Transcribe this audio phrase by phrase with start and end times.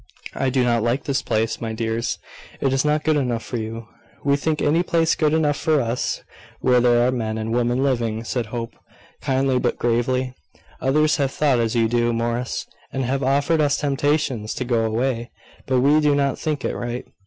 [0.33, 2.17] I do not like this place, my dears.
[2.59, 3.87] It is not good enough for you."
[4.23, 6.23] "We think any place good enough for us
[6.59, 8.73] where there are men and women living," said Hope,
[9.21, 10.33] kindly but gravely.
[10.81, 15.29] "Others have thought as you do, Morris, and have offered us temptations to go away;
[15.67, 17.05] but we do not think it right.